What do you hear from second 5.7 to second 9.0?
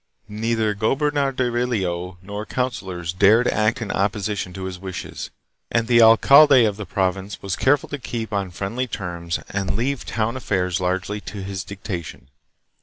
the alcalde of the province was careful to keep on friendly